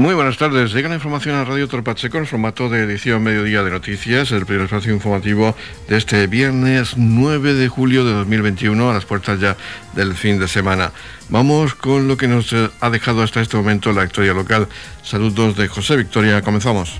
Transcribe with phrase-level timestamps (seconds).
[0.00, 0.72] Muy buenas tardes.
[0.72, 4.64] Llega la información a Radio Torpacheco en formato de edición mediodía de noticias, el primer
[4.64, 5.54] espacio informativo
[5.88, 9.58] de este viernes 9 de julio de 2021, a las puertas ya
[9.92, 10.92] del fin de semana.
[11.28, 12.50] Vamos con lo que nos
[12.80, 14.68] ha dejado hasta este momento la historia local.
[15.02, 16.40] Saludos de José Victoria.
[16.40, 16.98] Comenzamos.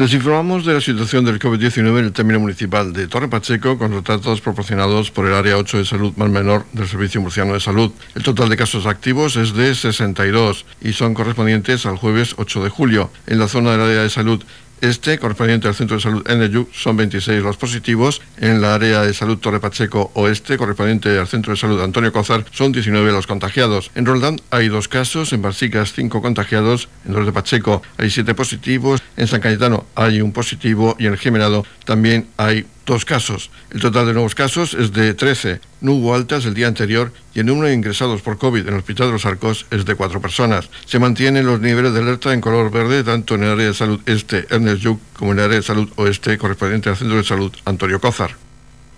[0.00, 3.90] Les informamos de la situación del COVID-19 en el término municipal de Torre Pacheco con
[3.90, 7.60] los datos proporcionados por el Área 8 de Salud más menor del Servicio Murciano de
[7.60, 7.92] Salud.
[8.14, 12.70] El total de casos activos es de 62 y son correspondientes al jueves 8 de
[12.70, 13.10] julio.
[13.26, 14.42] En la zona del Área de Salud
[14.80, 18.20] este, correspondiente al Centro de Salud NU, son 26 los positivos.
[18.38, 22.44] En la área de salud Torre Pacheco Oeste, correspondiente al Centro de Salud Antonio Cozar,
[22.52, 23.90] son 19 los contagiados.
[23.94, 29.02] En Roldán hay dos casos, en Barsicas 5 contagiados, en Torre Pacheco hay 7 positivos,
[29.16, 33.50] en San Cayetano hay un positivo y en el Gemenado también hay dos casos.
[33.70, 35.60] El total de nuevos casos es de 13.
[35.80, 38.80] No hubo altas el día anterior y el número de ingresados por COVID en el
[38.80, 40.68] Hospital de los Arcos es de cuatro personas.
[40.86, 44.00] Se mantienen los niveles de alerta en color verde tanto en el área de salud
[44.06, 47.52] este, Ernest Yuc, como en el área de salud oeste, correspondiente al Centro de Salud
[47.64, 48.34] Antonio Cózar.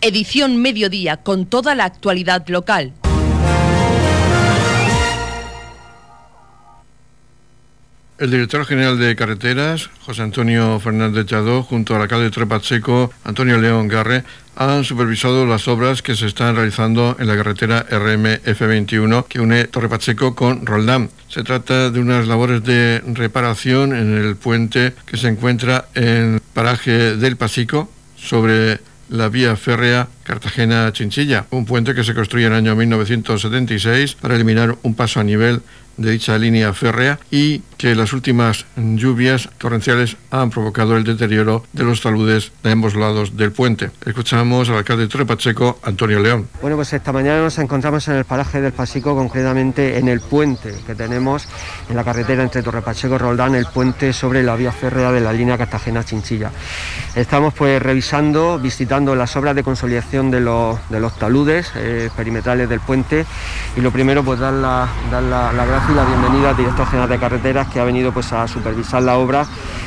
[0.00, 2.94] Edición Mediodía con toda la actualidad local.
[8.22, 13.58] El director general de Carreteras, José Antonio Fernández Chadó, junto al alcalde de Trepacheco, Antonio
[13.58, 14.22] León Garre,
[14.54, 19.88] han supervisado las obras que se están realizando en la carretera RMF21 que une Torre
[19.88, 21.10] Pacheco con Roldán.
[21.26, 27.16] Se trata de unas labores de reparación en el puente que se encuentra en paraje
[27.16, 32.76] del Pasico sobre la vía férrea Cartagena-Chinchilla, un puente que se construye en el año
[32.76, 35.60] 1976 para eliminar un paso a nivel
[35.96, 41.82] de dicha línea férrea y que las últimas lluvias torrenciales han provocado el deterioro de
[41.82, 43.90] los taludes de ambos lados del puente.
[44.06, 46.46] Escuchamos al alcalde de Torre Pacheco, Antonio León.
[46.60, 50.76] Bueno, pues esta mañana nos encontramos en el paraje del Pasico, concretamente en el puente
[50.86, 51.48] que tenemos
[51.90, 55.20] en la carretera entre Torre Pacheco y Roldán, el puente sobre la vía férrea de
[55.20, 56.52] la línea Cartagena-Chinchilla.
[57.16, 62.68] Estamos pues revisando, visitando las obras de consolidación de los, de los taludes eh, perimetrales
[62.68, 63.26] del puente
[63.76, 67.08] y lo primero pues dar la, dar la, la y la bienvenida al director general
[67.08, 69.46] de carreteras que ha venido pues a supervisar la obra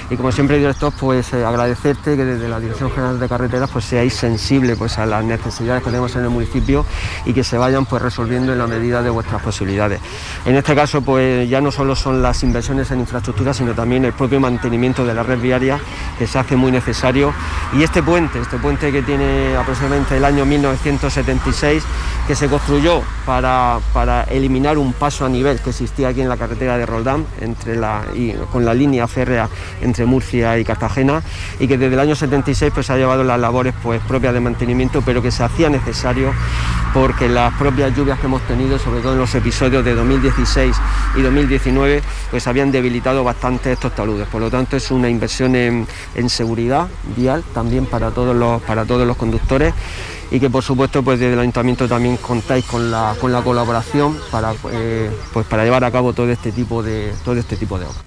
[0.10, 3.86] y como siempre director pues eh, agradecerte que desde la dirección general de carreteras pues
[3.86, 6.86] seáis sensible pues a las necesidades que tenemos en el municipio
[7.26, 10.00] y que se vayan pues resolviendo en la medida de vuestras posibilidades.
[10.46, 14.14] En este caso pues ya no solo son las inversiones en infraestructura sino también el
[14.14, 15.80] propio mantenimiento de la red viaria
[16.18, 17.34] que se hace muy necesario
[17.74, 21.84] y este puente, este puente que tiene aproximadamente el año 1976
[22.28, 26.38] que se construyó para, para eliminar un paso a nivel que existía aquí en la
[26.38, 27.75] carretera de Roldán, entre
[28.14, 29.50] y, con la línea férrea
[29.82, 31.22] entre Murcia y Cartagena,
[31.60, 35.02] y que desde el año 76 pues, ha llevado las labores pues, propias de mantenimiento,
[35.02, 36.34] pero que se hacía necesario
[36.94, 40.76] porque las propias lluvias que hemos tenido, sobre todo en los episodios de 2016
[41.18, 44.28] y 2019, pues habían debilitado bastante estos taludes.
[44.28, 46.88] Por lo tanto, es una inversión en, en seguridad
[47.18, 49.74] vial también para todos los, para todos los conductores
[50.32, 54.18] y que por supuesto pues desde el ayuntamiento también contáis con la, con la colaboración
[54.32, 57.86] para, eh, pues, para llevar a cabo todo este tipo de, todo este tipo de
[57.86, 58.04] obras.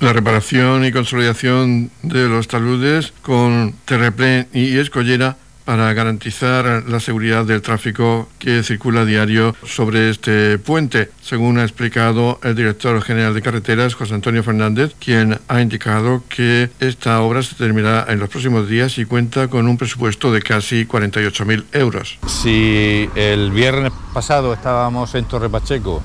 [0.00, 5.36] La reparación y consolidación de los taludes con terreplén y escollera
[5.68, 12.40] para garantizar la seguridad del tráfico que circula diario sobre este puente, según ha explicado
[12.42, 17.54] el director general de carreteras, José Antonio Fernández, quien ha indicado que esta obra se
[17.54, 22.18] terminará en los próximos días y cuenta con un presupuesto de casi 48.000 euros.
[22.26, 26.02] Si el viernes pasado estábamos en Torre Pacheco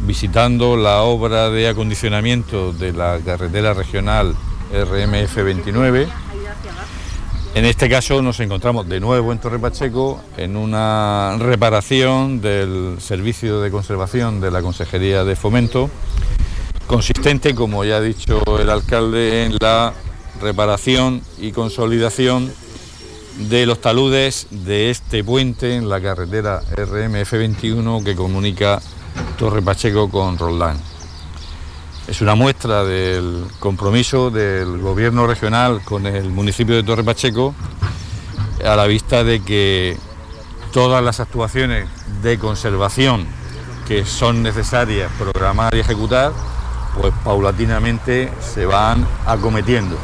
[0.00, 4.36] visitando la obra de acondicionamiento de la carretera regional
[4.70, 6.06] RMF 29,
[7.54, 13.60] en este caso nos encontramos de nuevo en Torre Pacheco en una reparación del servicio
[13.60, 15.90] de conservación de la Consejería de Fomento,
[16.86, 19.92] consistente, como ya ha dicho el alcalde, en la
[20.40, 22.52] reparación y consolidación
[23.48, 28.80] de los taludes de este puente en la carretera RMF21 que comunica
[29.38, 30.89] Torre Pacheco con Roldán.
[32.10, 37.54] Es una muestra del compromiso del gobierno regional con el municipio de Torre Pacheco
[38.66, 39.96] a la vista de que
[40.72, 41.88] todas las actuaciones
[42.20, 43.28] de conservación
[43.86, 46.32] que son necesarias programar y ejecutar,
[47.00, 49.96] pues paulatinamente se van acometiendo.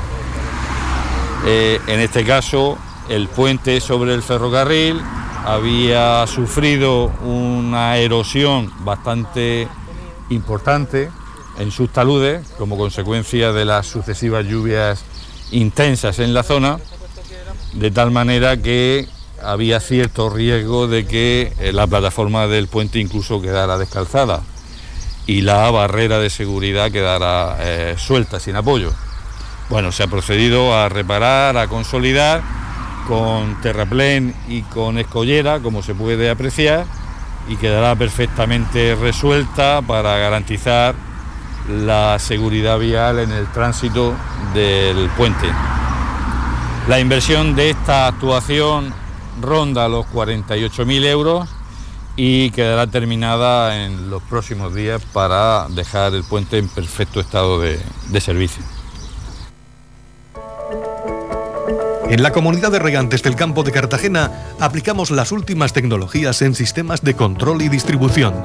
[1.45, 2.79] Eh, en este caso,
[3.09, 5.03] el puente sobre el ferrocarril
[5.45, 9.67] había sufrido una erosión bastante
[10.31, 11.11] importante
[11.59, 15.05] en sus taludes como consecuencia de las sucesivas lluvias
[15.51, 16.79] intensas en la zona,
[17.73, 19.09] de tal manera que
[19.43, 24.43] había cierto riesgo de que eh, la plataforma del puente incluso quedara descalzada
[25.27, 28.93] y la barrera de seguridad quedara eh, suelta, sin apoyo.
[29.69, 32.43] Bueno, se ha procedido a reparar, a consolidar
[33.09, 36.87] con terraplén y con escollera, como se puede apreciar,
[37.49, 40.95] y quedará perfectamente resuelta para garantizar
[41.69, 44.15] la seguridad vial en el tránsito
[44.55, 45.47] del puente.
[46.89, 48.95] La inversión de esta actuación
[49.41, 51.49] ronda los 48.000 euros
[52.17, 57.79] y quedará terminada en los próximos días para dejar el puente en perfecto estado de,
[58.09, 58.63] de servicio.
[62.09, 64.31] En la comunidad de regantes del campo de Cartagena
[64.61, 68.45] aplicamos las últimas tecnologías en sistemas de control y distribución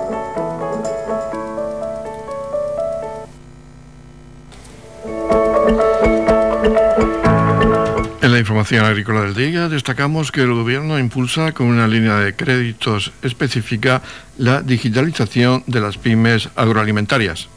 [8.31, 12.33] En la información agrícola del día destacamos que el Gobierno impulsa con una línea de
[12.33, 14.01] créditos específica
[14.37, 17.49] la digitalización de las pymes agroalimentarias.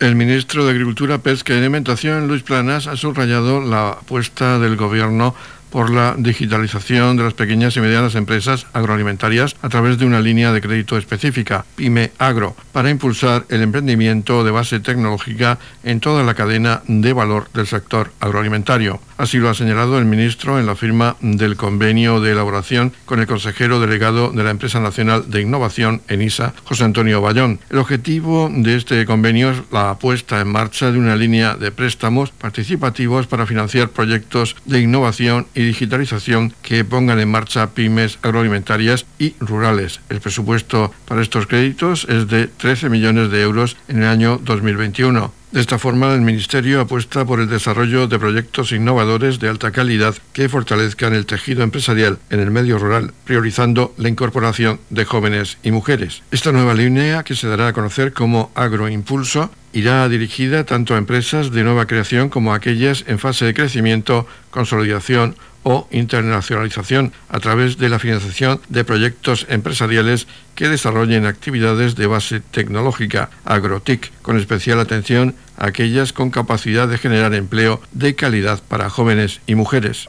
[0.00, 5.34] El ministro de Agricultura, Pesca y Alimentación, Luis Planas, ha subrayado la apuesta del Gobierno
[5.72, 10.52] por la digitalización de las pequeñas y medianas empresas agroalimentarias a través de una línea
[10.52, 16.34] de crédito específica, PYME Agro, para impulsar el emprendimiento de base tecnológica en toda la
[16.34, 19.00] cadena de valor del sector agroalimentario.
[19.16, 23.26] Así lo ha señalado el ministro en la firma del convenio de elaboración con el
[23.26, 27.60] consejero delegado de la Empresa Nacional de Innovación, ENISA, José Antonio Bayón.
[27.70, 32.30] El objetivo de este convenio es la puesta en marcha de una línea de préstamos
[32.30, 39.34] participativos para financiar proyectos de innovación y digitalización que pongan en marcha pymes agroalimentarias y
[39.40, 40.00] rurales.
[40.08, 45.32] El presupuesto para estos créditos es de 13 millones de euros en el año 2021.
[45.52, 50.14] De esta forma, el Ministerio apuesta por el desarrollo de proyectos innovadores de alta calidad
[50.32, 55.70] que fortalezcan el tejido empresarial en el medio rural, priorizando la incorporación de jóvenes y
[55.70, 56.22] mujeres.
[56.30, 61.50] Esta nueva línea, que se dará a conocer como Agroimpulso, irá dirigida tanto a empresas
[61.50, 67.78] de nueva creación como a aquellas en fase de crecimiento, consolidación o internacionalización a través
[67.78, 74.80] de la financiación de proyectos empresariales que desarrollen actividades de base tecnológica, agrotic, con especial
[74.80, 80.08] atención a aquellas con capacidad de generar empleo de calidad para jóvenes y mujeres.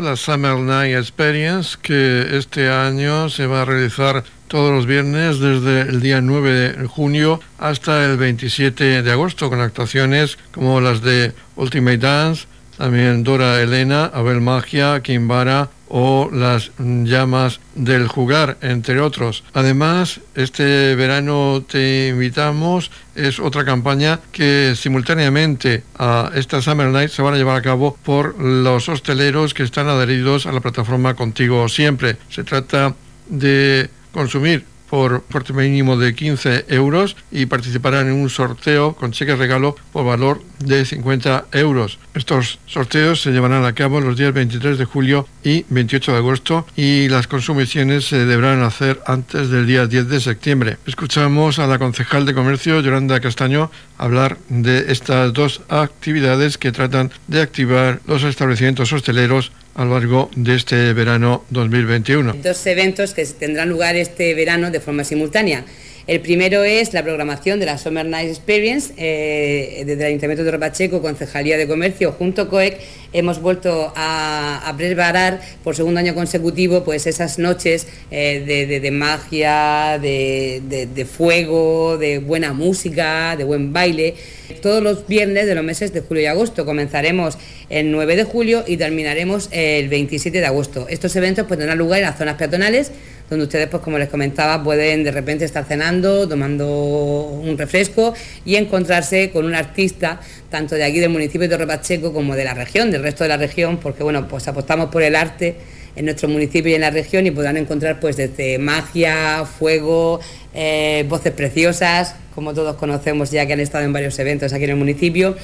[0.00, 5.82] La Summer Night Experience, que este año se va a realizar todos los viernes desde
[5.82, 11.34] el día 9 de junio hasta el 27 de agosto, con actuaciones como las de
[11.56, 12.46] Ultimate Dance,
[12.78, 19.44] también Dora Elena, Abel Magia, Kimbara o las llamas del jugar, entre otros.
[19.52, 27.20] Además, este verano te invitamos, es otra campaña que simultáneamente a esta Summer Night se
[27.20, 31.68] van a llevar a cabo por los hosteleros que están adheridos a la plataforma Contigo
[31.68, 32.16] Siempre.
[32.30, 32.94] Se trata
[33.28, 39.34] de consumir por porte mínimo de 15 euros y participarán en un sorteo con cheque
[39.34, 41.98] regalo por valor de 50 euros.
[42.12, 46.66] Estos sorteos se llevarán a cabo los días 23 de julio y 28 de agosto
[46.76, 50.76] y las consumiciones se deberán hacer antes del día 10 de septiembre.
[50.86, 57.12] Escuchamos a la concejal de comercio Yolanda Castaño hablar de estas dos actividades que tratan
[57.28, 62.34] de activar los establecimientos hosteleros a lo largo de este verano 2021.
[62.42, 65.64] Dos eventos que tendrán lugar este verano de forma simultánea.
[66.08, 70.50] El primero es la programación de la Summer Night Experience eh, desde el Ayuntamiento de
[70.50, 72.80] Ropacheco, Concejalía de Comercio, junto a COEC,
[73.12, 81.06] hemos vuelto a, preparar por segundo año consecutivo pues esas noches eh, de, magia, de,
[81.08, 84.14] fuego, de buena música, de buen baile.
[84.60, 86.64] Todos los viernes de los meses de julio y agosto.
[86.64, 87.38] Comenzaremos
[87.70, 90.86] el 9 de julio y terminaremos el 27 de agosto.
[90.88, 92.92] Estos eventos pues, tendrán lugar en las zonas peatonales
[93.32, 98.56] donde ustedes, pues como les comentaba, pueden de repente estar cenando, tomando un refresco y
[98.56, 102.90] encontrarse con un artista, tanto de aquí del municipio de Torre como de la región,
[102.90, 105.56] del resto de la región, porque bueno, pues apostamos por el arte
[105.96, 110.20] en nuestro municipio y en la región y podrán encontrar pues desde magia, fuego,
[110.54, 114.70] eh, voces preciosas, como todos conocemos ya que han estado en varios eventos aquí en
[114.70, 115.36] el municipio.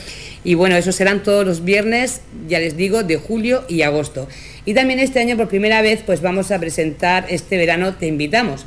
[0.45, 4.29] Y bueno, eso serán todos los viernes, ya les digo, de julio y agosto.
[4.65, 8.67] Y también este año por primera vez pues vamos a presentar este verano Te Invitamos.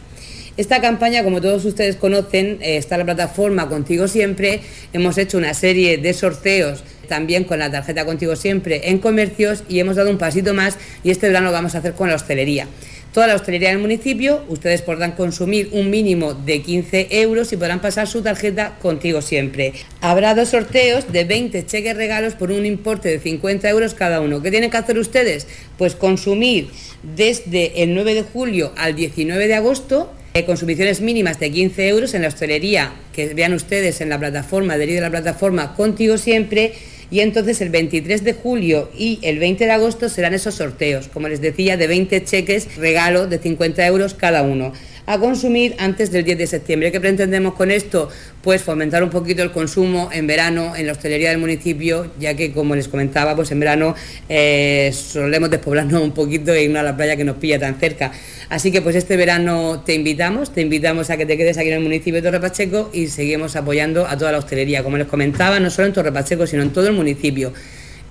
[0.61, 4.59] Esta campaña, como todos ustedes conocen, eh, está la plataforma Contigo Siempre.
[4.93, 9.79] Hemos hecho una serie de sorteos también con la tarjeta Contigo Siempre en comercios y
[9.79, 12.67] hemos dado un pasito más y este verano lo vamos a hacer con la hostelería.
[13.11, 17.81] Toda la hostelería del municipio, ustedes podrán consumir un mínimo de 15 euros y podrán
[17.81, 19.73] pasar su tarjeta contigo siempre.
[19.99, 24.43] Habrá dos sorteos de 20 cheques regalos por un importe de 50 euros cada uno.
[24.43, 25.47] ¿Qué tienen que hacer ustedes?
[25.79, 26.69] Pues consumir
[27.15, 32.13] desde el 9 de julio al 19 de agosto eh, consumiciones mínimas de 15 euros
[32.13, 36.73] en la hostelería, que vean ustedes en la plataforma, adherido a la plataforma Contigo Siempre
[37.09, 41.27] y entonces el 23 de julio y el 20 de agosto serán esos sorteos, como
[41.27, 44.71] les decía, de 20 cheques regalo de 50 euros cada uno
[45.05, 46.91] a consumir antes del 10 de septiembre.
[46.91, 48.09] ¿Qué pretendemos con esto?
[48.41, 52.51] Pues fomentar un poquito el consumo en verano en la hostelería del municipio, ya que
[52.51, 53.95] como les comentaba, pues en verano
[54.29, 58.11] eh, solemos despoblarnos un poquito e irnos a la playa que nos pilla tan cerca.
[58.49, 61.75] Así que pues este verano te invitamos, te invitamos a que te quedes aquí en
[61.75, 65.59] el municipio de Torre Pacheco y seguimos apoyando a toda la hostelería, como les comentaba,
[65.59, 67.53] no solo en Torre Pacheco, sino en todo el municipio.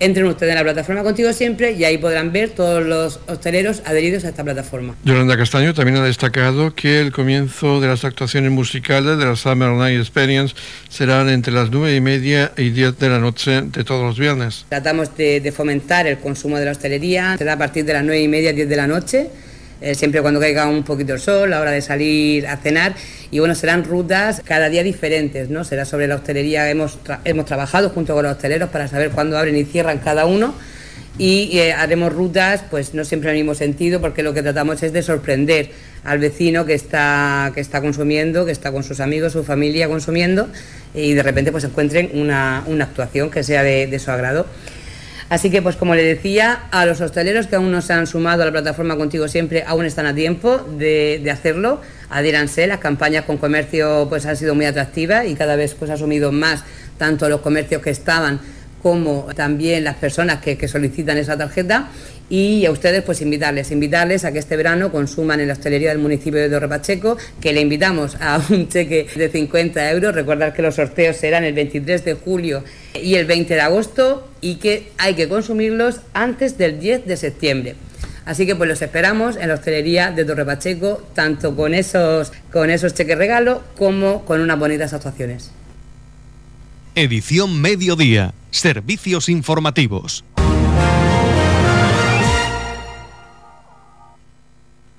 [0.00, 4.25] Entren ustedes en la plataforma Contigo Siempre y ahí podrán ver todos los hosteleros adheridos
[4.25, 4.97] a esta plataforma.
[5.04, 9.69] Yolanda Castaño también ha destacado que el comienzo de las actuaciones musicales de la Summer
[9.73, 10.54] Night Experience
[10.88, 14.64] serán entre las nueve y media y 10 de la noche de todos los viernes.
[14.71, 18.23] Tratamos de, de fomentar el consumo de la hostelería, será a partir de las nueve
[18.23, 19.30] y media, 10 de la noche
[19.80, 22.94] eh, siempre cuando caiga un poquito el sol, la hora de salir a cenar.
[23.30, 25.64] Y bueno, serán rutas cada día diferentes, ¿no?
[25.64, 29.56] Será sobre la hostelería, hemos, hemos trabajado junto con los hosteleros para saber cuándo abren
[29.56, 30.54] y cierran cada uno.
[31.18, 34.82] Y eh, haremos rutas, pues no siempre en el mismo sentido, porque lo que tratamos
[34.82, 35.70] es de sorprender
[36.04, 40.49] al vecino que está, que está consumiendo, que está con sus amigos, su familia consumiendo,
[40.94, 44.46] y de repente pues encuentren una, actuación que sea de su agrado.
[45.30, 48.42] Así que, pues como le decía, a los hosteleros que aún no se han sumado
[48.42, 51.80] a la plataforma Contigo Siempre, aún están a tiempo de, hacerlo.
[52.10, 55.94] Adíranse, las campañas con comercio pues han sido muy atractivas y cada vez pues ha
[55.94, 56.64] asumido más
[56.99, 58.40] tanto los comercios que estaban
[58.82, 61.88] como también las personas que, solicitan esa tarjeta
[62.30, 65.99] y a ustedes pues invitarles, invitarles a que este verano consuman en la hostelería del
[65.99, 70.62] municipio de Torre Pacheco, que le invitamos a un cheque de 50 euros, recordar que
[70.62, 75.14] los sorteos serán el 23 de julio y el 20 de agosto y que hay
[75.14, 77.75] que consumirlos antes del 10 de septiembre.
[78.25, 82.70] Así que pues los esperamos en la hostelería de Torre Pacheco, tanto con esos, con
[82.70, 85.50] esos cheques regalo como con unas bonitas actuaciones.
[86.94, 88.34] Edición Mediodía.
[88.50, 90.25] Servicios informativos.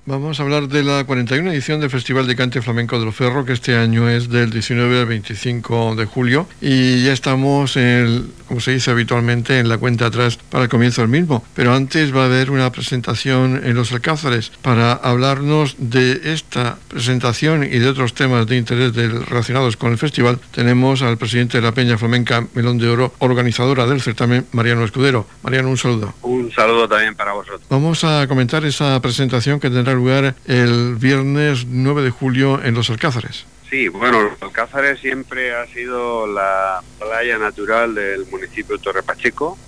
[0.08, 3.53] Vamos a hablar de la 41 edición del Festival de Cante Flamenco del Ferro, que
[3.53, 6.48] este año es del 19 al 25 de julio.
[6.60, 11.01] Y ya estamos, en como se dice habitualmente, en la cuenta atrás para el comienzo
[11.01, 11.46] del mismo.
[11.53, 17.63] Pero antes va a haber una presentación en los Alcázares para hablarnos de esta presentación
[17.63, 20.39] y de otros temas de interés relacionados con el festival.
[20.51, 25.27] Tenemos al presidente de la Peña Flamenca Melón de Oro, organizadora del certamen, Mariano Escudero.
[25.43, 26.15] Mariano, un saludo.
[26.24, 27.62] Un saludo también para vosotros.
[27.70, 32.89] Vamos a comentar esa presentación que tendrá lugar el viernes 9 de julio en Los
[32.89, 33.46] Alcázares.
[33.70, 39.60] Sí, bueno, Los Alcázares siempre ha sido la playa natural del municipio de Torre Pacheco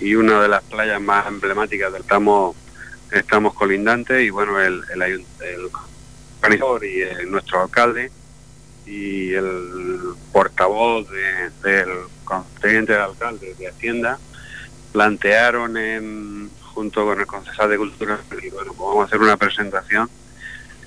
[0.00, 2.54] y una de las playas más emblemáticas del estamos,
[3.10, 5.68] estamos colindantes y bueno, el, el, el
[6.40, 8.12] organizador y nuestro alcalde
[8.86, 10.00] y el
[10.32, 11.88] portavoz del
[12.22, 14.18] constituyente de alcalde de Hacienda
[14.92, 19.36] plantearon en junto con el concejal de Cultura, y bueno, pues vamos a hacer una
[19.36, 20.08] presentación.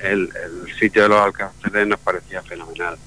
[0.01, 0.31] El,
[0.79, 2.97] sitio de los alcances nos parecía fenomenal,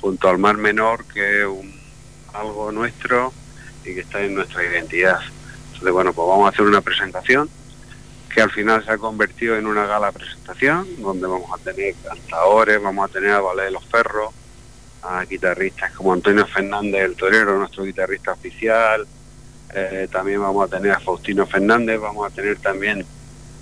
[0.00, 1.72] junto al Mar Menor, que es un,
[2.32, 3.32] algo nuestro
[3.84, 5.20] y que está en nuestra identidad.
[5.66, 7.50] Entonces, bueno, pues vamos a hacer una presentación
[8.32, 12.80] que al final se ha convertido en una gala presentación, donde vamos a tener cantadores,
[12.80, 14.32] vamos a tener a Ballet de los Ferros,
[15.02, 19.06] a guitarristas como Antonio Fernández, el torero, nuestro guitarrista oficial,
[19.74, 23.04] eh, también vamos a tener a Faustino Fernández, vamos a tener también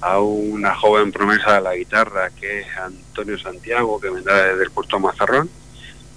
[0.00, 4.70] a una joven promesa de la guitarra que es Antonio Santiago, que vendrá desde el
[4.70, 5.50] puerto Mazarrón.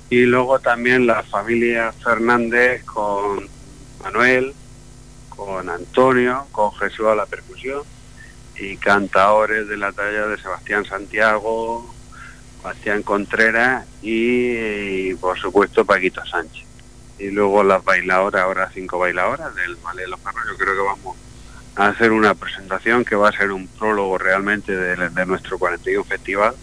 [0.10, 3.48] Y luego también la familia Fernández con
[4.04, 4.54] Manuel,
[5.30, 7.84] con Antonio, con Jesús a la percusión
[8.60, 11.94] y cantaores de la talla de Sebastián Santiago,
[12.58, 16.69] Sebastián Contreras y, por supuesto Paquito Sánchez.
[17.20, 20.82] Y luego las bailadoras, ahora cinco bailadoras del Malé de los Perros, yo creo que
[20.82, 21.18] vamos
[21.76, 26.56] a hacer una presentación que va a ser un prólogo realmente de, nuestro 41 Festival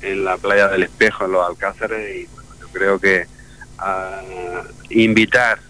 [0.00, 3.26] en la playa del Espejo, en los Alcázares, y bueno, yo creo que
[3.78, 4.20] a
[4.90, 5.60] invitar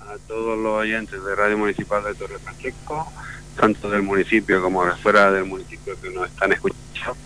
[0.00, 3.12] a todos los oyentes de Radio Municipal de Torre Pacheco,
[3.56, 7.16] tanto del municipio como de fuera del municipio que nos están escuchando,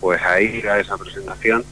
[0.00, 1.64] pues a ir a esa presentación,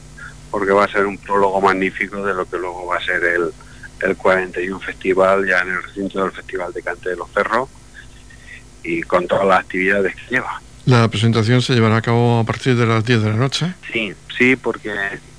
[0.49, 3.53] porque va a ser un prólogo magnífico de lo que luego va a ser el,
[4.01, 7.69] el 41 Festival, ya en el recinto del Festival de Cante de los Cerros,
[8.83, 10.61] y con todas las actividades que lleva.
[10.85, 13.73] ¿La presentación se llevará a cabo a partir de las 10 de la noche?
[13.91, 14.93] Sí, sí, porque,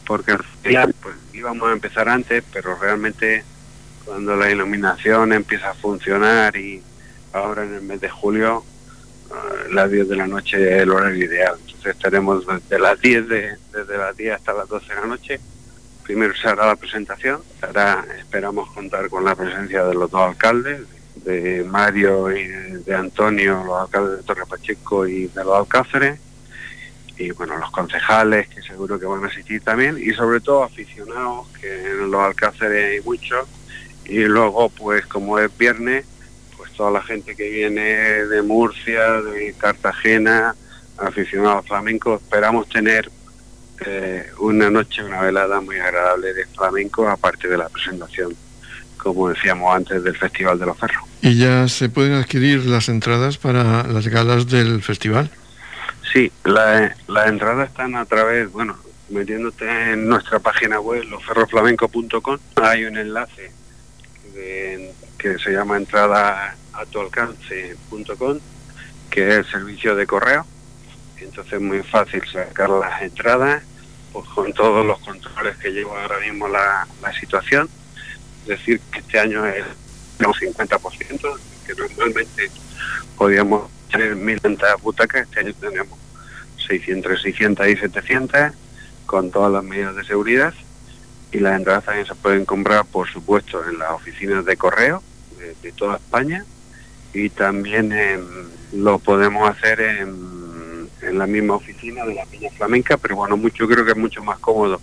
[0.06, 0.36] porque
[1.00, 3.44] pues, íbamos a empezar antes, pero realmente
[4.04, 6.82] cuando la iluminación empieza a funcionar y
[7.32, 8.64] ahora en el mes de julio,
[9.30, 11.56] uh, las 10 de la noche es el horario ideal.
[11.60, 15.40] Entonces estaremos desde las 10 de, desde las 10 hasta las 12 de la noche.
[16.08, 20.80] Primero se hará la presentación, ahora esperamos contar con la presencia de los dos alcaldes,
[21.16, 26.18] de Mario y de Antonio, los alcaldes de Torre Pacheco y de los Alcáceres,
[27.18, 31.46] y bueno, los concejales que seguro que van a asistir también, y sobre todo aficionados,
[31.60, 33.46] que en los Alcáceres hay muchos,
[34.06, 36.06] y luego pues como es viernes,
[36.74, 40.54] toda la gente que viene de Murcia, de Cartagena,
[40.96, 43.10] aficionados flamenco, esperamos tener
[43.86, 48.34] eh, una noche, una velada muy agradable de flamenco, aparte de la presentación,
[48.96, 51.02] como decíamos antes, del Festival de los Ferros.
[51.22, 55.30] ¿Y ya se pueden adquirir las entradas para las galas del festival?
[56.12, 56.92] Sí, las
[57.26, 58.76] entradas están a través, bueno,
[59.10, 63.52] metiéndote en nuestra página web, losferroflamenco.com, hay un enlace
[65.18, 68.38] que se llama entrada a tu alcance.com,
[69.10, 70.46] que es el servicio de correo.
[71.20, 73.62] Entonces es muy fácil sacar las entradas,
[74.12, 76.86] pues con todos los controles que lleva ahora mismo la,
[77.18, 77.68] situación.
[78.42, 79.64] Es decir, que este año es
[80.20, 82.50] un 50%, que normalmente
[83.16, 85.98] podíamos tener 1.000 butacas, este año tenemos
[86.66, 88.52] 600, 600 y 700
[89.06, 90.54] con todas las medidas de seguridad
[91.32, 95.02] y las entradas también se pueden comprar, por supuesto, en las oficinas de correo
[95.62, 96.44] de toda España
[97.12, 98.22] y también em,
[98.72, 100.37] lo podemos hacer en,
[101.08, 104.22] en, la misma oficina de la Peña Flamenca, pero bueno, mucho creo que es mucho
[104.22, 104.80] más cómodo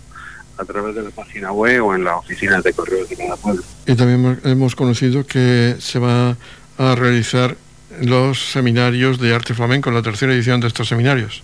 [0.58, 3.62] a través de la página web o en las oficinas de correo de cada pueblo.
[3.86, 6.36] Y también hemos conocido que se va
[6.78, 7.56] a realizar
[8.00, 11.42] los seminarios de arte flamenco, la tercera edición de estos seminarios.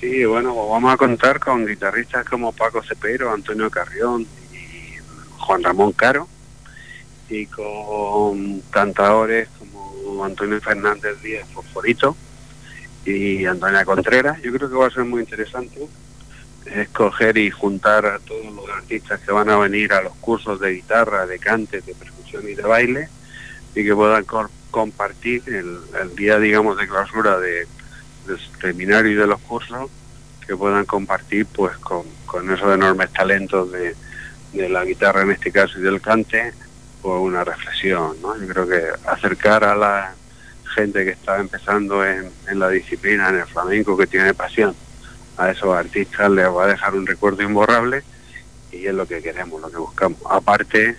[0.00, 4.96] Sí, bueno, vamos a contar con guitarristas como Paco Cepero, Antonio Carrión y
[5.38, 6.28] Juan Ramón Caro,
[7.28, 12.16] y con cantadores como Antonio Fernández Díaz Fosforito
[13.04, 14.40] y Antonia Contreras.
[14.42, 15.88] Yo creo que va a ser muy interesante
[16.66, 20.74] escoger y juntar a todos los artistas que van a venir a los cursos de
[20.74, 23.08] guitarra, de cante, de percusión y de baile
[23.74, 24.24] y que puedan
[24.70, 27.66] compartir el, día, digamos, de clausura de,
[28.26, 29.90] del seminario y de los cursos,
[30.46, 32.04] que puedan compartir pues con,
[32.50, 33.94] esos enormes talentos de,
[34.68, 36.52] la guitarra en este caso y del cante
[37.02, 38.38] una reflexión, ¿no?
[38.38, 40.14] Yo creo que acercar a la
[40.72, 44.74] gente que está empezando en, la disciplina, en el flamenco, que tiene pasión,
[45.36, 48.02] a esos artistas les va a dejar un recuerdo imborrable
[48.70, 50.18] y es lo que queremos, lo que buscamos.
[50.28, 50.96] Aparte,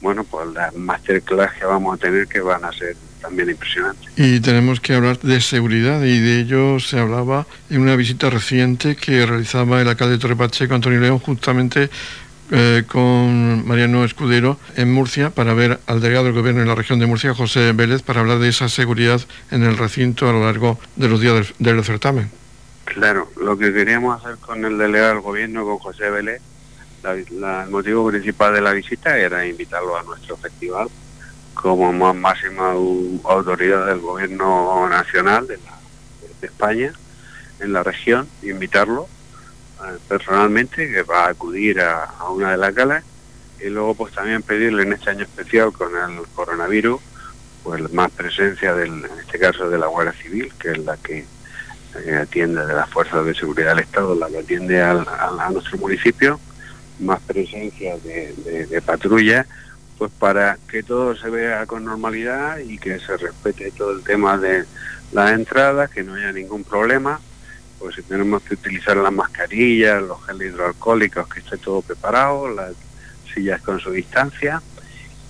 [0.00, 4.10] bueno, pues las masterclass que vamos a tener que van a ser también impresionantes.
[4.16, 8.96] Y tenemos que hablar de seguridad y de ello se hablaba en una visita reciente
[8.96, 11.88] que realizaba el alcalde de Torre Pacheco, Antonio León, justamente
[12.50, 16.98] eh, con Mariano Escudero en Murcia para ver al delegado del gobierno en la región
[16.98, 20.78] de Murcia, José Vélez, para hablar de esa seguridad en el recinto a lo largo
[20.96, 22.30] de los días del, certamen.
[22.84, 26.42] Claro, lo que queríamos hacer con el delegado del gobierno, con José Vélez,
[27.04, 30.88] el motivo principal de la visita era invitarlo a nuestro festival
[31.54, 32.72] como más máxima
[33.24, 36.92] autoridad del gobierno nacional de, de España
[37.60, 39.08] en la región, invitarlo
[40.08, 43.04] personalmente que va a acudir a, una de las galas.
[43.60, 47.00] Y luego pues también pedirle en este año especial con el coronavirus
[47.62, 51.24] pues más presencia del, en este caso de la Guardia Civil que es la que
[52.04, 56.38] eh, atiende de las fuerzas de seguridad del Estado la que atiende a, nuestro municipio
[57.00, 59.46] más presencia de, de patrulla
[59.96, 64.36] pues para que todo se vea con normalidad y que se respete todo el tema
[64.36, 64.64] de
[65.12, 67.20] las entradas que no haya ningún problema
[67.84, 72.72] pues si tenemos que utilizar las mascarillas, los gel hidroalcohólicos, que esté todo preparado, las
[73.34, 74.62] sillas con su distancia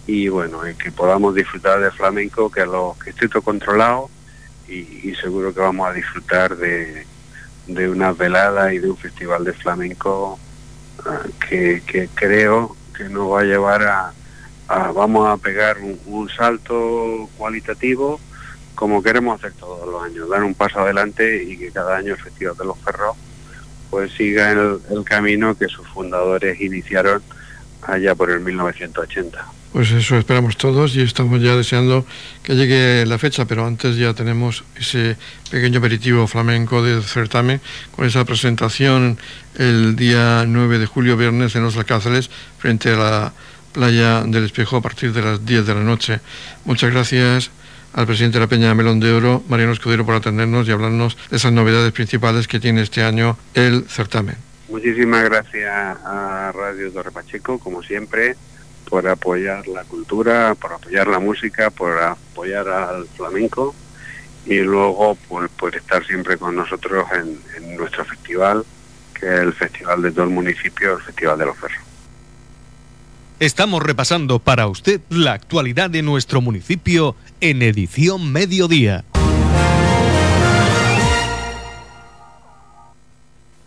[0.07, 4.09] y bueno, que podamos disfrutar del flamenco, que lo que esté todo controlado
[4.69, 7.05] y, seguro que vamos a disfrutar de,
[7.67, 10.39] de unas veladas y de un festival de flamenco
[11.05, 14.13] ah, que, creo que nos va a llevar a,
[14.93, 18.21] vamos a pegar un, salto cualitativo
[18.75, 22.21] como queremos hacer todos los años, dar un paso adelante y que cada año el
[22.21, 23.17] Festival de los Ferros
[23.91, 27.23] pues siga el, camino que sus fundadores iniciaron
[27.83, 29.47] allá por el 1980.
[29.73, 32.05] Pues eso esperamos todos y estamos ya deseando
[32.43, 35.17] que llegue la fecha, pero antes ya tenemos ese
[35.51, 37.61] pequeño aperitivo flamenco del certamen
[37.95, 39.19] con esa presentación
[39.57, 43.33] el día 9 de julio, viernes, en los Alcázares, frente a la
[43.73, 46.21] playa del Espejo a partir de las 10 de la noche.
[46.65, 47.51] Muchas gracias
[47.95, 51.17] al presidente de la Peña de Melón de Oro, Mariano Escudero, por atendernos y hablarnos
[51.31, 54.37] de esas novedades principales que tiene este año el certamen.
[54.69, 55.73] Muchísimas gracias
[56.05, 58.37] a Radio Torre Pacheco, como siempre
[58.89, 63.75] por apoyar la cultura, por apoyar la música, por apoyar al flamenco
[64.47, 68.65] y luego por, por estar siempre con nosotros en, nuestro festival,
[69.19, 71.79] que es el festival de todo el municipio, el Festival de los Ferros.
[73.41, 79.05] Estamos repasando para usted la actualidad de nuestro municipio en edición mediodía.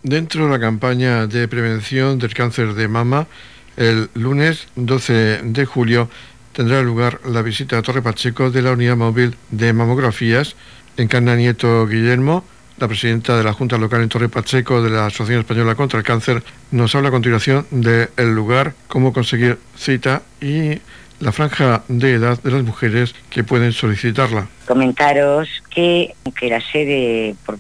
[0.03, 3.27] Dentro de la campaña de prevención del cáncer de mama,
[3.75, 6.10] el lunes 12 de julio
[6.53, 10.56] tendrá lugar la visita a Torre Pacheco de la unidad móvil de mamografías.
[10.95, 12.45] Encarna Nieto Guillermo,
[12.77, 16.05] la presidenta de la Junta Local en Torre Pacheco de la Asociación Española contra el
[16.05, 20.79] Cáncer, nos habla a continuación del lugar, cómo conseguir cita y
[21.19, 24.47] la franja de edad de las mujeres que pueden solicitarla.
[24.67, 27.57] Comentaros que, aunque la sede, por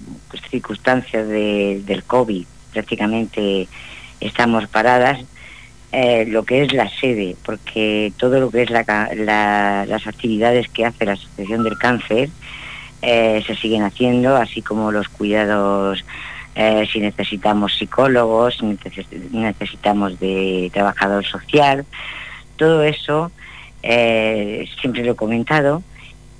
[0.51, 3.67] circunstancias del COVID, prácticamente
[4.19, 5.19] estamos paradas,
[5.91, 11.05] eh, lo que es la sede, porque todo lo que es las actividades que hace
[11.05, 12.29] la Asociación del Cáncer
[13.01, 16.03] eh, se siguen haciendo, así como los cuidados,
[16.55, 18.77] eh, si necesitamos psicólogos, si
[19.31, 21.85] necesitamos de trabajador social,
[22.55, 23.31] todo eso
[23.81, 25.81] siempre lo he comentado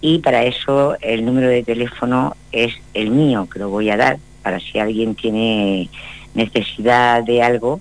[0.02, 4.18] y para eso el número de teléfono es el mío, que lo voy a dar,
[4.44, 5.90] para si alguien tiene
[6.34, 7.80] necesidad de algo,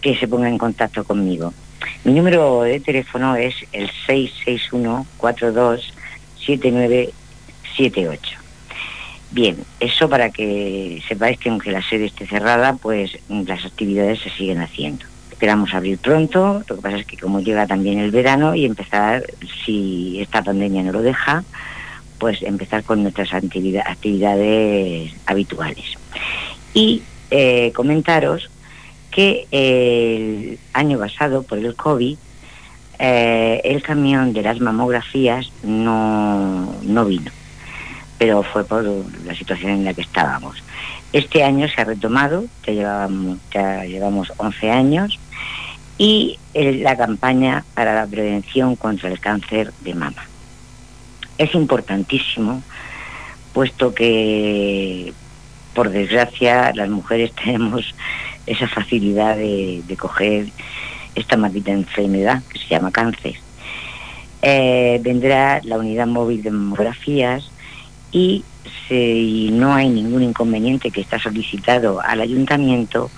[0.00, 1.52] que se ponga en contacto conmigo.
[2.04, 3.90] Mi número de teléfono es el
[7.76, 8.42] 661-427978.
[9.32, 14.28] Bien, eso para que sepáis que aunque la sede esté cerrada, pues las actividades se
[14.28, 15.06] siguen haciendo.
[15.30, 19.24] Esperamos abrir pronto, lo que pasa es que como llega también el verano y empezar,
[19.64, 21.44] si esta pandemia no lo deja,
[22.18, 25.96] pues empezar con nuestras actividades habituales.
[26.74, 28.50] Y eh, comentaros
[29.10, 32.16] que el año pasado, por el COVID,
[32.98, 37.32] eh, el camión de las mamografías no, no vino,
[38.22, 38.84] pero fue por
[39.24, 40.62] la situación en la que estábamos.
[41.12, 45.18] Este año se ha retomado, ya llevamos, ya llevamos 11 años,
[45.98, 50.24] y la campaña para la prevención contra el cáncer de mama.
[51.36, 52.62] Es importantísimo,
[53.52, 55.12] puesto que,
[55.74, 57.92] por desgracia, las mujeres tenemos
[58.46, 60.46] esa facilidad de, coger
[61.16, 63.34] esta maldita enfermedad que se llama cáncer.
[64.42, 67.51] Eh, vendrá la unidad móvil de mamografías
[68.12, 68.44] y
[68.86, 73.10] si no hay ningún inconveniente que está solicitado al ayuntamiento,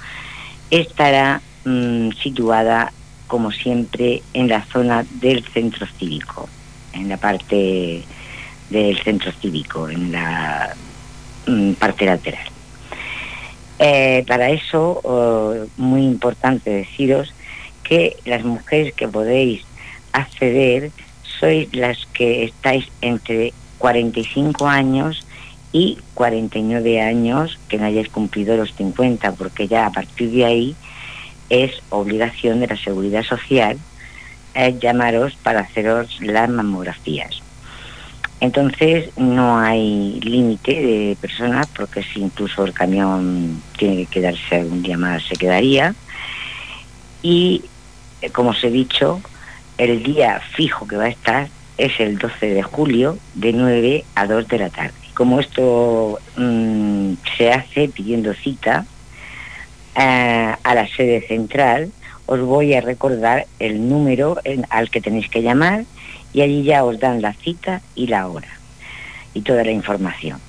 [0.70, 2.92] estará mm, situada
[3.26, 6.48] como siempre en la zona del centro cívico,
[6.92, 8.02] en la parte
[8.70, 10.74] del centro cívico, en la
[11.46, 12.46] mm, parte lateral.
[13.78, 17.34] Eh, para eso, oh, muy importante deciros
[17.82, 19.62] que las mujeres que podéis
[20.12, 20.92] acceder
[21.40, 23.52] sois las que estáis entre
[23.84, 25.26] 45 años
[25.70, 30.74] y 49 años que no hayáis cumplido los 50, porque ya a partir de ahí
[31.50, 33.76] es obligación de la seguridad social
[34.54, 37.42] eh, llamaros para haceros las mamografías.
[38.40, 44.82] Entonces no hay límite de personas porque si incluso el camión tiene que quedarse algún
[44.82, 45.94] día más se quedaría.
[47.22, 47.62] Y
[48.22, 49.20] eh, como os he dicho,
[49.76, 54.26] el día fijo que va a estar es el 12 de julio de 9 a
[54.26, 54.94] 2 de la tarde.
[55.14, 58.86] Como esto mm, se hace pidiendo cita
[59.96, 61.92] eh, a la sede central,
[62.26, 64.38] os voy a recordar el número
[64.70, 65.84] al que tenéis que llamar
[66.32, 68.48] y allí ya os dan la cita y la hora
[69.34, 70.40] y toda la información.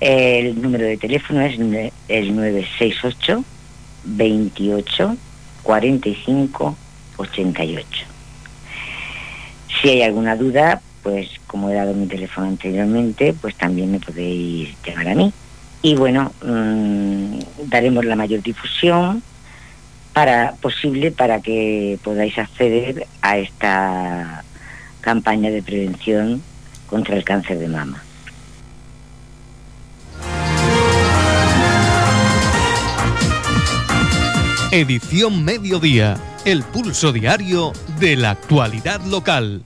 [0.00, 1.58] El número de teléfono es
[2.08, 3.44] el 968
[4.04, 5.16] 28
[5.62, 6.76] 45
[7.18, 8.09] 88.
[9.80, 14.74] Si hay alguna duda, pues como he dado mi teléfono anteriormente, pues también me podéis
[14.84, 15.32] llamar a mí.
[15.82, 17.38] Y bueno, mm,
[17.68, 19.22] daremos la mayor difusión
[20.12, 24.44] para posible para que podáis acceder a esta
[25.00, 26.42] campaña de prevención
[26.86, 28.02] contra el cáncer de mama.
[34.72, 39.64] Edición Mediodía, el pulso diario de la actualidad local.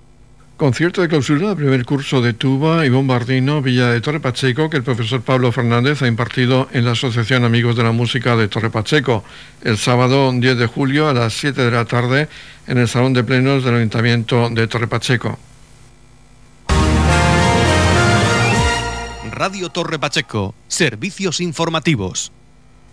[0.56, 4.76] Concierto de clausura del primer curso de tuba y bombardino Villa de Torre Pacheco que
[4.76, 8.70] el profesor Pablo Fernández ha impartido en la Asociación Amigos de la Música de Torre
[8.70, 9.24] Pacheco
[9.64, 12.28] el sábado 10 de julio a las 7 de la tarde
[12.68, 15.36] en el Salón de Plenos del Ayuntamiento de Torre Pacheco.
[19.32, 22.30] Radio Torre Pacheco, servicios informativos.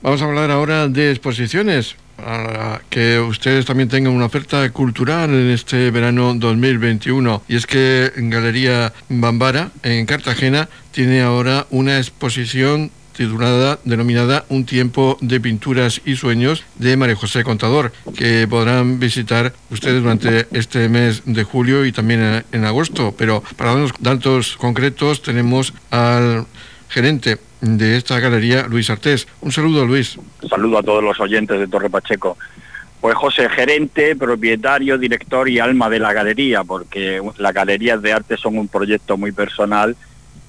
[0.01, 5.49] Vamos a hablar ahora de exposiciones para que ustedes también tengan una oferta cultural en
[5.49, 7.43] este verano 2021.
[7.47, 15.17] Y es que Galería Bambara, en Cartagena, tiene ahora una exposición titulada, denominada Un tiempo
[15.21, 21.23] de pinturas y sueños de María José Contador, que podrán visitar ustedes durante este mes
[21.25, 23.13] de julio y también en agosto.
[23.17, 26.45] Pero para darnos datos concretos tenemos al
[26.89, 29.27] gerente de esta galería, Luis Artés.
[29.41, 30.17] Un saludo, Luis.
[30.49, 32.37] Saludo a todos los oyentes de Torre Pacheco.
[32.99, 38.37] Pues José, gerente, propietario, director y alma de la galería, porque las galerías de arte
[38.37, 39.95] son un proyecto muy personal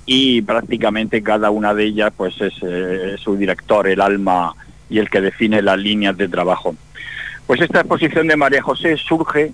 [0.05, 4.55] y prácticamente cada una de ellas pues es eh, su director, el alma
[4.91, 6.75] y el que define las líneas de trabajo.
[7.47, 9.53] Pues esta exposición de María José surge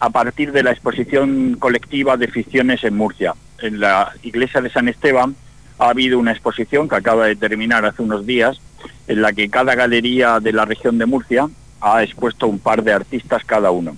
[0.00, 4.88] a partir de la exposición colectiva de ficciones en Murcia, en la iglesia de San
[4.88, 5.36] Esteban,
[5.78, 8.60] ha habido una exposición que acaba de terminar hace unos días,
[9.06, 11.48] en la que cada galería de la región de Murcia
[11.80, 13.96] ha expuesto un par de artistas cada uno.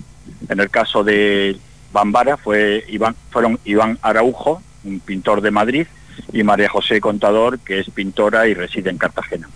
[0.49, 1.57] En el caso de
[1.91, 5.87] Bambara fue Iván, fueron Iván Araujo, un pintor de Madrid,
[6.33, 9.49] y María José Contador, que es pintora y reside en Cartagena.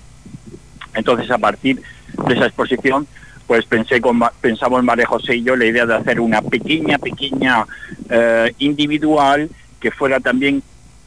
[0.93, 1.81] Entonces, a partir
[2.27, 3.07] de esa exposición,
[3.47, 4.01] pues pensé
[4.41, 7.65] pensamos María José y yo la idea de hacer una pequeña, pequeña
[8.09, 10.63] eh, individual que fuera también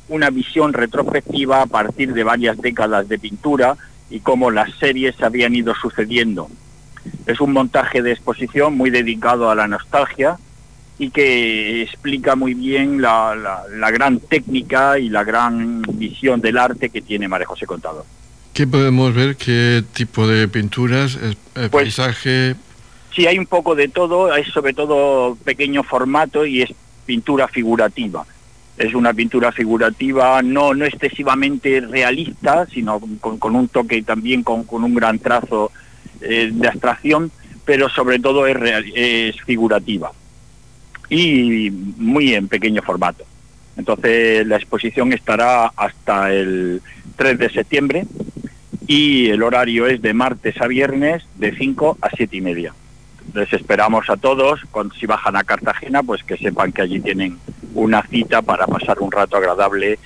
[0.08, 3.76] una visión retrospectiva a partir de varias décadas de pintura
[4.10, 6.48] y cómo las series se habían ido sucediendo.
[7.26, 10.38] Es un montaje de exposición muy dedicado a la nostalgia
[10.98, 17.02] y que explica muy bien la, gran técnica y la gran visión del arte que
[17.02, 18.04] tiene María José Contador.
[18.52, 19.36] ¿Qué podemos ver?
[19.36, 21.16] ¿Qué tipo de pinturas?
[21.20, 22.56] Eh, pues, ¿Paisaje?
[23.14, 26.70] Sí, hay un poco de todo, hay sobre todo pequeño formato y es
[27.06, 28.26] pintura figurativa
[28.78, 34.94] es una pintura figurativa no, no excesivamente realista, sino con, un toque también con, un
[34.94, 35.72] gran trazo
[36.20, 37.30] eh, de abstracción,
[37.64, 38.56] pero sobre todo es,
[38.94, 40.12] es figurativa
[41.10, 43.24] y muy en pequeño formato.
[43.76, 46.82] Entonces la exposición estará hasta el
[47.16, 48.06] 3 de septiembre
[48.86, 52.74] y el horario es de martes a viernes de 5 a 7 y media.
[53.34, 57.38] Les esperamos a todos, cuando, si bajan a Cartagena, pues que sepan que allí tienen
[57.78, 59.98] una cita para pasar un rato agradable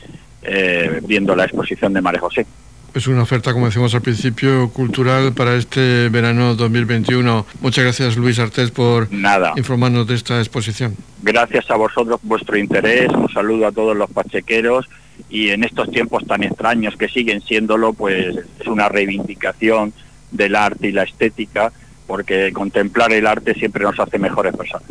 [0.43, 2.47] eh, viendo la exposición de María José.
[2.95, 7.47] Es una oferta, como decimos al principio, cultural para este verano 2021.
[7.63, 9.55] Muchas gracias, Luis Artés, por Nada.
[9.57, 10.95] informarnos de esta exposición.
[11.23, 13.09] Gracias a vosotros vuestro interés.
[13.09, 14.91] Un saludo a todos los pachequeros.
[15.31, 19.95] Y en estos tiempos tan extraños que siguen siéndolo, pues es una reivindicación
[20.31, 21.73] del arte y la estética,
[22.07, 24.91] porque contemplar el arte siempre nos hace mejores personas.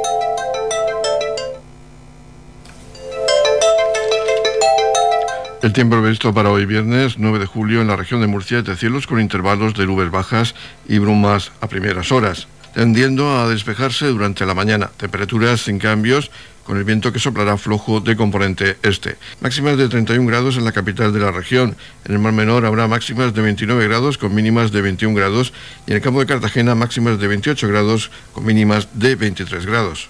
[5.61, 8.75] El tiempo previsto para hoy viernes 9 de julio en la región de Murcia de
[8.75, 10.55] cielos con intervalos de nubes bajas
[10.87, 14.89] y brumas a primeras horas, tendiendo a despejarse durante la mañana.
[14.97, 16.31] Temperaturas sin cambios
[16.63, 19.17] con el viento que soplará flojo de componente este.
[19.39, 21.77] Máximas de 31 grados en la capital de la región.
[22.05, 25.53] En el Mar Menor habrá máximas de 29 grados con mínimas de 21 grados
[25.85, 30.09] y en el campo de Cartagena máximas de 28 grados con mínimas de 23 grados.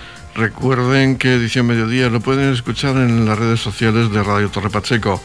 [0.35, 5.21] Recuerden que edición mediodía lo pueden escuchar en las redes sociales de Radio Torre Pacheco.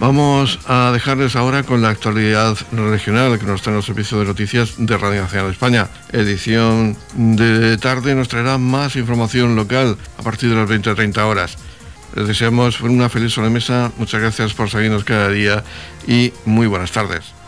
[0.00, 4.74] Vamos a dejarles ahora con la actualidad regional que nos trae el servicio de noticias
[4.78, 5.88] de Radio Nacional de España.
[6.10, 11.58] Edición de tarde nos traerá más información local a partir de las 20-30 horas.
[12.16, 15.62] Les deseamos una feliz sobremesa, muchas gracias por seguirnos cada día
[16.06, 17.39] y muy buenas tardes.